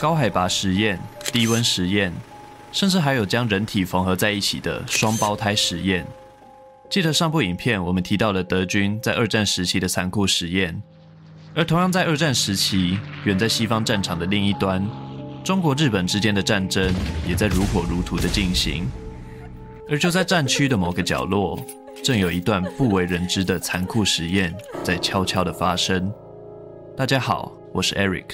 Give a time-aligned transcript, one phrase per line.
[0.00, 0.98] 高海拔实验、
[1.30, 2.10] 低温实验，
[2.72, 6.06] 甚至还有将人体缝合在一起的双胞胎实验。
[6.88, 10.82] 记得上部影片我们提到了德军在二战时期的残酷实验，
[11.54, 14.82] 而同样在二战时期，远在西方战场的另一端，
[15.44, 16.94] 中国、日本之间的战争
[17.28, 18.90] 也在如火如荼的进行。
[19.86, 21.62] 而就在战区的某个角落，
[22.02, 26.10] 正有一段不为人知的残酷实验在悄悄的发生。
[26.96, 28.24] 大家好，我是 Eric，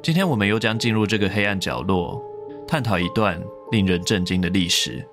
[0.00, 2.22] 今天我们又将进入这个黑暗角落，
[2.66, 3.38] 探讨一段
[3.70, 5.04] 令人震惊的历史。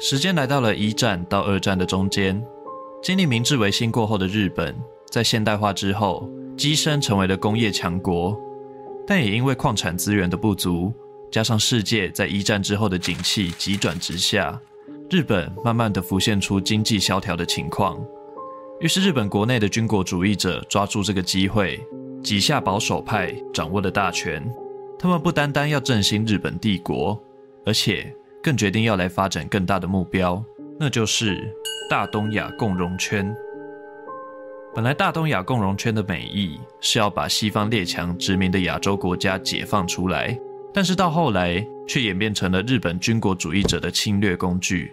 [0.00, 2.42] 时间来到了一战到二战的中间。
[3.02, 4.74] 经历明治维新过后的日本，
[5.10, 8.36] 在现代化之后，跻身成为了工业强国，
[9.06, 10.92] 但也因为矿产资源的不足，
[11.32, 14.60] 加上世界在一战之后的景气急转直下，
[15.10, 17.98] 日本慢慢的浮现出经济萧条的情况。
[18.80, 21.80] 于是，日本国内的军国主义者抓住这个机会，
[22.22, 24.46] 几下保守派掌握了大权。
[24.98, 27.18] 他们不单单要振兴日本帝国，
[27.64, 30.44] 而且更决定要来发展更大的目标，
[30.78, 31.42] 那就是。
[31.90, 33.36] 大东亚共荣圈，
[34.74, 40.38] 本来大东亚共荣圈的美意是要把西方列强殖民的亚洲国家解放出来，
[40.72, 44.92] 但是到后来却演变成了日本军国主义者的侵略工具。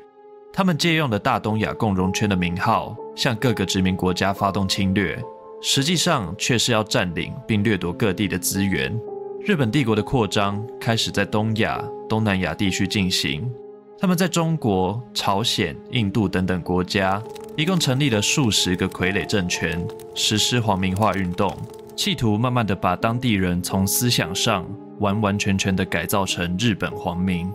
[0.52, 5.18] 他们借用了大东亚共荣圈的名号，向各个殖民国家发动侵略，
[5.62, 9.00] 实际上却是要占领并掠夺各地的资源。
[9.46, 13.50] 日本帝国的扩张开始在东亚、东南亚地区进行。
[13.98, 17.22] 他们在中国、朝鲜、印度等等国家，
[17.56, 19.86] 一共成立了数十个傀儡政权，
[20.16, 21.56] 实施皇民化运动，
[21.96, 24.66] 企图慢慢的把当地人从思想上
[25.00, 27.52] 完完全全的改造成日本皇民，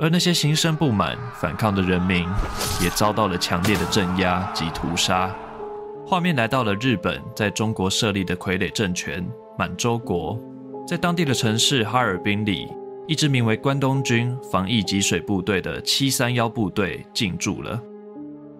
[0.00, 2.26] 而那些心生不满、反抗的人民，
[2.82, 5.34] 也遭到了强烈的镇压及屠杀。
[6.06, 9.26] 画面来到了日本在中国设立的傀儡政权
[9.58, 10.38] 满洲国，
[10.86, 12.68] 在当地的城市哈尔滨里。
[13.08, 17.80] 一支名为关东军防疫给水部队的七三幺部队进驻了。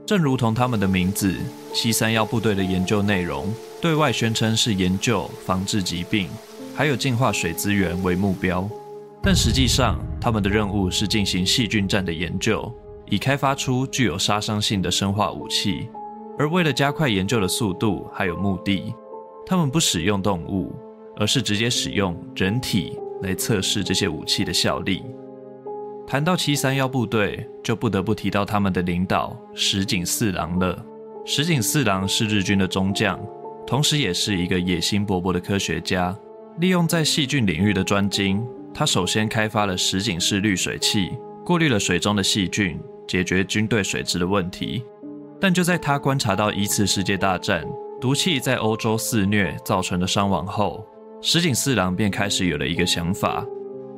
[0.07, 1.35] 正如同他们的名字，
[1.75, 6.29] 七三幺部队的研究内容对外宣称是研究防治疾病，
[6.77, 8.69] 还有净化水资源为目标，
[9.23, 12.71] 但实际上他们的任务是进行细菌战的研究，
[13.07, 15.89] 以开发出具有杀伤性的生化武器。
[16.39, 18.93] 而为了加快研究的速度还有目的，
[19.47, 20.75] 他们不使用动物，
[21.17, 22.99] 而是直接使用人体。
[23.23, 25.03] 来测试这些武器的效力。
[26.07, 30.85] 谈到七三幺部队，就不得不提到他们的领导石井四郎了。
[31.25, 33.19] 石井四郎是日军的中将，
[33.67, 36.15] 同时也是一个野心勃勃的科学家。
[36.59, 41.11] 利用在细菌领域的专精，他首先开发了石井式滤水器，
[41.45, 44.83] 过滤了水中的细菌，解决军队水质的问题。
[45.39, 47.63] 但就在他观察到一次世界大战
[48.01, 50.83] 毒气在欧洲肆虐造成的伤亡后，
[51.21, 53.45] 石井四郎便开始有了一个想法，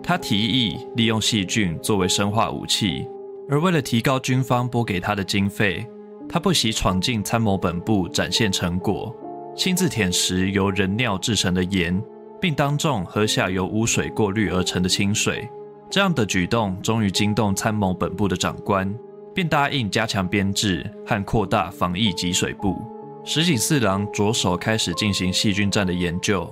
[0.02, 3.06] 他提议利用细菌作为生化武器，
[3.48, 5.86] 而为了提高军方拨给他的经费，
[6.28, 9.14] 他不惜闯进参谋本部展现成果，
[9.56, 12.02] 亲自舔食由人尿制成的盐，
[12.40, 15.48] 并当众喝下由污水过滤而成的清水。
[15.90, 18.94] 这样的举动终于惊动参谋本部的长官，
[19.34, 22.76] 便答应加强编制和扩大防疫给水部。
[23.24, 26.48] 石井四郎着手开始进行细菌战的研究。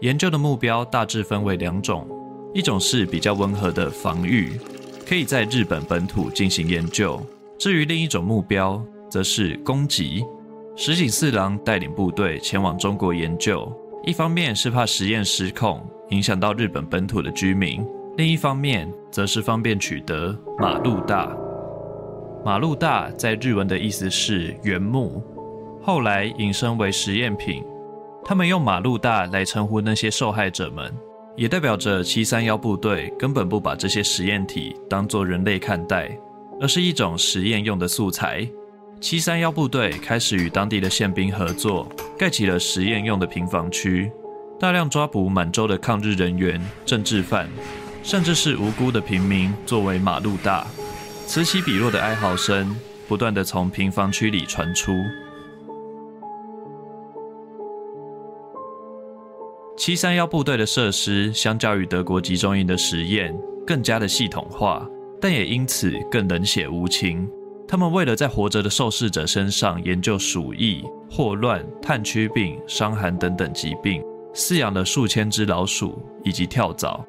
[0.00, 2.06] 研究的目标大致分为两种，
[2.54, 4.52] 一种是比较温和的防御，
[5.06, 7.20] 可以在日本本土进行研究；
[7.58, 10.24] 至于另一种目标，则是攻击。
[10.76, 13.70] 石井四郎带领部队前往中国研究，
[14.08, 17.86] 一方面是怕实验失控影响到日本本土的居民，
[18.16, 21.30] 另一方面则是方便取得马路大。
[22.42, 25.22] 马路大在日文的意思是原木，
[25.82, 27.62] 后来引申为实验品。
[28.24, 30.90] 他们用马路大来称呼那些受害者们，
[31.36, 36.18] 也代表着七三幺部队根本不把这些实验体当作人类看待，
[36.62, 38.48] 而是一种实验用的素材。
[39.00, 44.10] 七三幺部队开始与当地的宪兵合作，盖起了实验用的平房区，
[44.58, 47.48] 大量抓捕满洲的抗日人员、政治犯，
[48.02, 50.66] 甚至是无辜的平民作为马路大。
[51.26, 54.92] 此起彼落的哀嚎声不断地从平房区里传出。
[59.76, 63.32] 七三幺部队的设施相较于德国集中营的实验
[63.64, 64.84] 更加的系统化，
[65.20, 67.30] 但也因此更冷血无情。
[67.70, 77.04] 他们为了在活着的受试者身上研究鼠疫、霍乱、炭疽病、伤寒等等疾病，饲养了数千只老鼠以及跳蚤。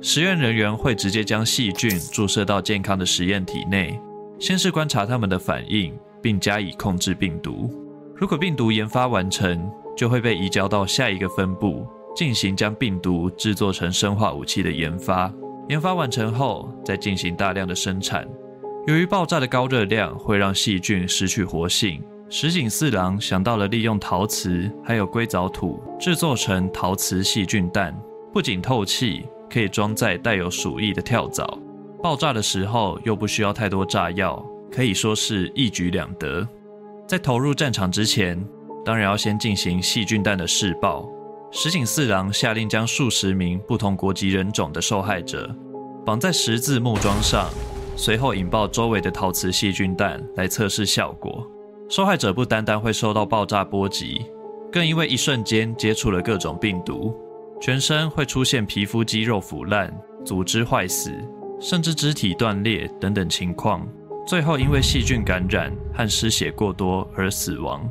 [0.00, 4.00] 实验人员会直接将细菌注射到健康的实验体内，
[4.38, 5.92] 先是观察他们的反应，
[6.22, 7.68] 并加以控制病毒。
[8.14, 15.32] 如果病毒研发完成，就会被移交到下一个分部，进行将病毒制作成生化武器的研发。
[15.68, 18.24] 研发完成后，再进行大量的生产。
[18.86, 22.00] 由于爆炸的高热量会让细菌失去活性，
[22.30, 27.92] 石井四郎想到了利用陶瓷还有硅藻土制作成陶瓷细菌弹，
[28.32, 31.44] 不仅透气，可以装载带有鼠疫的跳蚤，
[32.00, 34.40] 爆炸的时候又不需要太多炸药，
[34.70, 36.46] 可以说是一举两得。
[37.08, 38.40] 在投入战场之前，
[38.84, 41.04] 当然要先进行细菌弹的试爆。
[41.50, 45.52] 石井四郎下令将数十名不同国籍人种的受害者
[46.04, 47.48] 绑在十字木桩上，
[47.96, 51.44] 随后引爆周围的陶瓷细菌弹来测试效果。
[51.88, 54.20] 受害者不单单会受到爆炸波及，
[54.70, 57.14] 更因为一瞬间接触了各种病毒，
[57.60, 59.92] 全身会出现皮肤肌肉腐烂、
[60.24, 61.12] 组织坏死，
[61.60, 63.86] 甚至肢体断裂等等情况。
[64.26, 67.88] 最后，因为细菌感染和失血过多而死亡。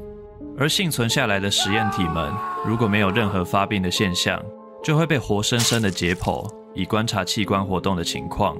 [0.57, 2.31] 而幸存下来的实验体们，
[2.65, 4.41] 如果没有任何发病的现象，
[4.83, 8.57] 就会被活生生的解剖，以观察器官活动的情况。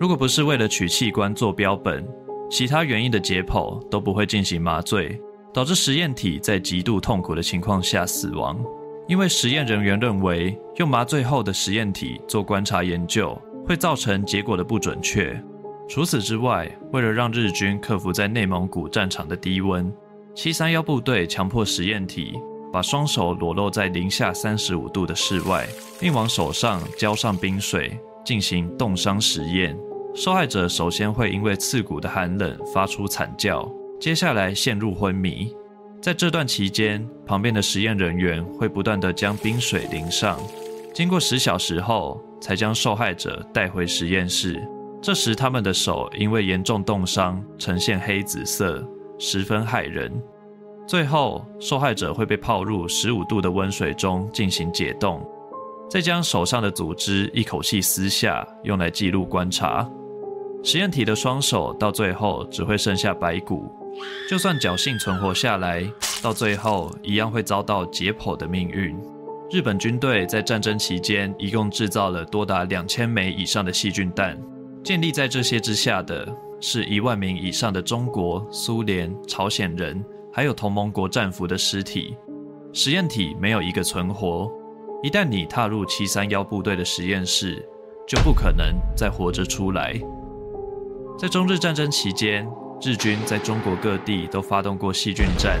[0.00, 2.06] 如果不是为了取器官做标本，
[2.48, 5.20] 其他原因的解剖都不会进行麻醉，
[5.52, 8.56] 导致实验体在极度痛苦的情况下死亡。
[9.08, 13.36] 因为实验人员认为，用麻醉后的实验体做观察研究，
[13.66, 15.36] 会造成结果的不准确。
[15.88, 19.92] 除此之外，为了让日军克服在内蒙古战场的低温，
[20.32, 22.38] 七三幺部队强迫实验体
[22.72, 25.66] 把双手裸露在零下三十五度的室外，
[25.98, 27.98] 并往手上浇上冰水
[28.28, 29.74] 进行冻伤实验。
[30.14, 33.66] 受害者首先会因为刺骨的寒冷发出惨叫，
[33.98, 35.50] 接下来陷入昏迷。
[36.02, 40.38] 在这段期间，旁边的实验人员会不断地将冰水淋上，
[40.92, 44.62] 经过十小时后，才将受害者带回实验室。
[45.00, 48.86] 这时，他们的手因为严重冻伤，呈现黑紫色，
[49.18, 50.12] 十分骇人。
[50.86, 55.26] 最后，受害者会被泡入十五度的温水中进行解冻，
[55.88, 59.88] 再将手上的组织一口气撕下，用来记录观察。
[60.62, 63.72] 实验体的双手到最后只会剩下白骨，
[64.28, 65.88] 就算侥幸存活下来，
[66.22, 68.94] 到最后一样会遭到解剖的命运。
[69.50, 74.38] 日本军队在战争期间一共制造了多达两千枚以上的细菌弹。
[74.84, 76.28] 建立在这些之下的
[76.60, 82.14] 是一万名以上的中国、苏联、朝鲜人，还有同盟国战俘的尸体。
[82.74, 84.50] 实验体没有一个存活。
[85.00, 87.64] 一旦你踏入七三幺部队的实验室，
[88.04, 89.94] 就不可能再活着出来。
[91.16, 92.44] 在中日战争期间，
[92.82, 95.60] 日军在中国各地都发动过细菌战。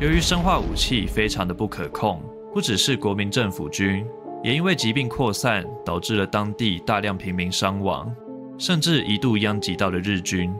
[0.00, 2.22] 由于生化武器非常的不可控，
[2.54, 4.06] 不只是国民政府军，
[4.44, 8.08] 也因为疾病扩散，导致了当地大量平民伤亡。
[8.58, 10.52] 甚至一度殃及到了日军。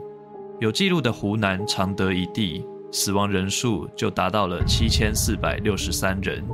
[0.59, 6.45] 有记录的湖南常德一地，死亡人数就达到了七千四百六十三人。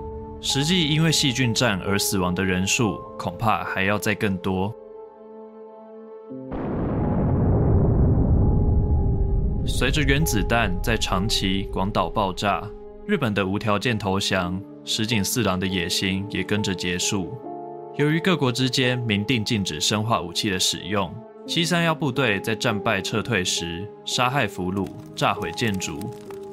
[0.48, 4.72] 实际因为细菌战而死亡的人数，恐怕还要再更多。
[9.66, 12.62] 随着原子弹在长崎、广岛爆炸，
[13.08, 17.36] 日本的无条件投降，石井四郎的野心也跟着结束。
[17.96, 21.12] 由于各国之间明定禁止生化武器的使用。
[21.48, 26.00] 七三幺部队在战败撤退时，杀害俘虏、炸毁建筑，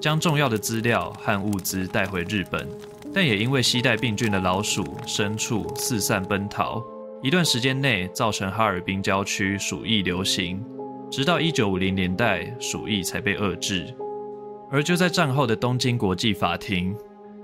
[0.01, 2.67] 将重要的资料和物资带回日本，
[3.15, 6.83] 但也因为携带病菌的老鼠、牲畜四散奔逃，
[7.23, 10.65] 一段时间内造成哈尔滨郊区鼠疫流行，
[11.11, 13.95] 直到一九五零年代，鼠疫才被遏制。
[14.71, 16.97] 而就在战后的东京国际法庭，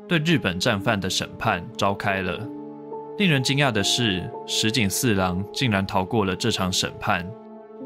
[0.08, 2.40] 对日本战犯的审判召开了。
[3.18, 7.28] 令人惊讶的是，石井四郎竟然逃过了这场审判。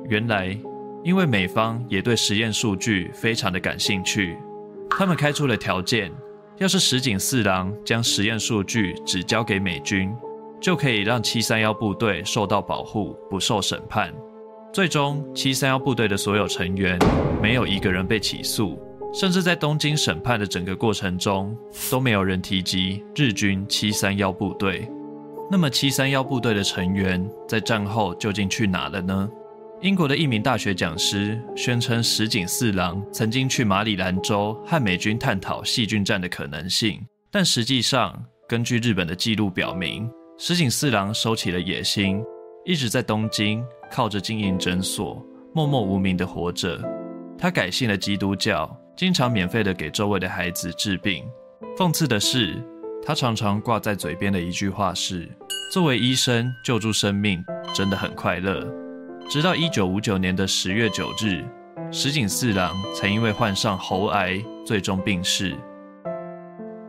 [0.09, 0.57] 原来，
[1.03, 4.37] 因为美方也对实验数据非常的感兴趣，
[4.89, 6.13] 他们开出了条件：
[6.59, 10.15] 要是石井四郎将实验数据只交给美军，
[10.61, 14.13] 就可以让七三幺部队受到保护，不受审判。
[14.73, 16.99] 最终，七三幺部队的所有成员
[17.43, 18.79] 没有一个人被起诉，
[19.13, 21.57] 甚至在东京审判的整个过程中，
[21.91, 24.89] 都没有人提及日军七三幺部队。
[25.51, 29.29] 那么，七三幺部队的成员在战后究竟去哪了呢？
[29.83, 40.09] 英国的一名大学讲师宣称，石井四郎曾经去马里兰州和美军探讨细菌战的可能性，但实际上，根据日本的记录表明，
[40.39, 42.23] 石井四郎收起了野心，
[42.65, 43.61] 一直在东京
[43.91, 45.21] 靠着经营诊所，
[45.53, 46.81] 默默无名的活着。
[47.37, 51.25] 他改信了基督教，经常免费的给周围的孩子治病。
[51.77, 52.63] 讽刺的是，
[53.05, 55.29] 他常常挂在嘴边的一句话是
[55.75, 58.65] ：“作为医生救助生命真的很快乐。”
[59.33, 61.43] 直到一九五九年的十月九日，
[61.91, 65.57] 石井四郎才因为患上喉癌，最终病逝。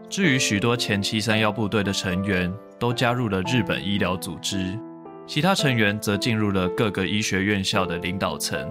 [0.10, 4.78] 至于许多前七三幺部队的成员都加入了日本医疗组织，
[5.26, 8.70] 其他成员则进入了各个医学院校的领导层，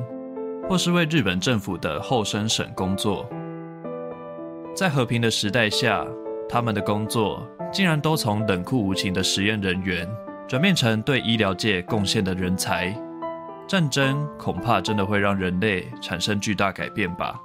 [0.69, 3.26] 或是为日本政府的厚生省工作。
[4.76, 6.07] 在和平的时代下，
[6.47, 10.07] 他们的工作竟然都从冷酷无情的实验人员，
[10.47, 12.95] 转变成对医疗界贡献的人才。
[13.73, 17.41] 战争恐怕真的会让人类产生巨大改变吧。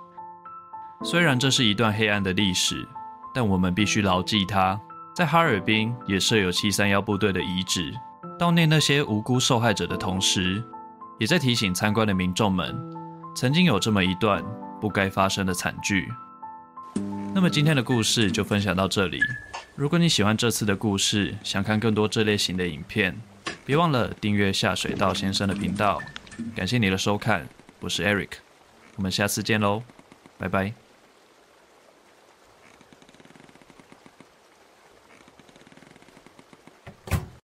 [1.02, 2.86] 虽然这是一段黑暗的历史，
[3.34, 4.78] 但我们必须牢记它。
[5.16, 7.94] 在哈尔滨也设有七三幺部队的遗址，
[8.38, 10.62] 悼念那些无辜受害者的同时，
[11.18, 12.78] 也在提醒参观的民众们，
[13.34, 14.44] 曾经有这么一段
[14.82, 16.12] 不该发生的惨剧。
[17.34, 19.22] 那么今天的故事就分享到这里。
[19.78, 23.18] 如果你喜欢这次的故事，想看更多这类型的影片，
[23.66, 26.02] 别忘了订阅下水道先生的频道。
[26.56, 27.48] 感谢你的收看，
[27.80, 28.30] 我是 Eric，
[28.96, 29.84] 我们下次见喽，
[30.38, 30.87] 拜拜。